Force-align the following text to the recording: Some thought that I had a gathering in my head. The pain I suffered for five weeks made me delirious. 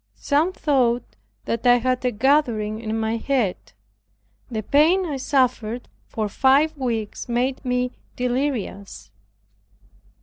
Some 0.15 0.51
thought 0.51 1.15
that 1.45 1.67
I 1.67 1.75
had 1.75 2.03
a 2.03 2.09
gathering 2.09 2.79
in 2.81 2.99
my 2.99 3.17
head. 3.17 3.57
The 4.49 4.63
pain 4.63 5.05
I 5.05 5.17
suffered 5.17 5.87
for 6.07 6.27
five 6.27 6.75
weeks 6.75 7.29
made 7.29 7.63
me 7.63 7.91
delirious. 8.15 9.11